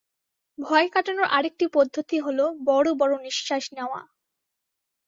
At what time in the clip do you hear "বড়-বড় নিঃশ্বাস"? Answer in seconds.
2.67-3.65